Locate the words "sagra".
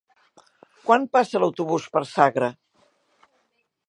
2.13-2.49